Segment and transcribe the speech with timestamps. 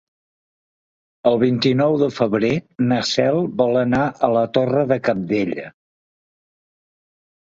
[1.31, 2.49] El vint-i-nou de febrer
[2.91, 5.67] na Cel vol anar a la Torre de Cabdella.